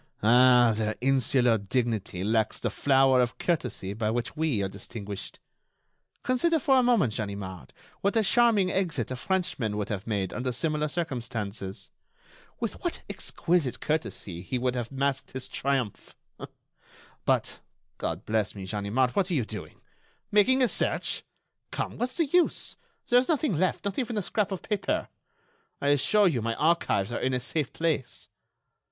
Ah! 0.23 0.73
their 0.75 0.95
insular 0.99 1.59
dignity 1.59 2.23
lacks 2.23 2.57
the 2.57 2.71
flower 2.71 3.21
of 3.21 3.37
courtesy 3.37 3.93
by 3.93 4.09
which 4.09 4.35
we 4.35 4.63
are 4.63 4.67
distinguished. 4.67 5.39
Consider 6.23 6.57
for 6.57 6.79
a 6.79 6.81
moment, 6.81 7.15
Ganimard, 7.15 7.71
what 8.01 8.17
a 8.17 8.23
charming 8.23 8.71
exit 8.71 9.11
a 9.11 9.15
Frenchman 9.15 9.77
would 9.77 9.89
have 9.89 10.07
made 10.07 10.33
under 10.33 10.51
similar 10.51 10.87
circumstances! 10.87 11.91
With 12.59 12.83
what 12.83 13.03
exquisite 13.11 13.79
courtesy 13.79 14.41
he 14.41 14.57
would 14.57 14.73
have 14.73 14.91
masked 14.91 15.33
his 15.33 15.47
triumph!... 15.47 16.15
But, 17.23 17.59
God 17.99 18.25
bless 18.25 18.55
me, 18.55 18.65
Ganimard, 18.65 19.11
what 19.11 19.29
are 19.29 19.35
you 19.35 19.45
doing? 19.45 19.81
Making 20.31 20.63
a 20.63 20.67
search? 20.67 21.21
Come, 21.69 21.99
what's 21.99 22.17
the 22.17 22.25
use? 22.25 22.75
There 23.07 23.19
is 23.19 23.27
nothing 23.29 23.53
left—not 23.55 23.99
even 23.99 24.17
a 24.17 24.23
scrap 24.23 24.51
of 24.51 24.63
paper. 24.63 25.09
I 25.79 25.89
assure 25.89 26.27
you 26.27 26.41
my 26.41 26.55
archives 26.55 27.13
are 27.13 27.21
in 27.21 27.35
a 27.35 27.39
safe 27.39 27.71
place." 27.71 28.27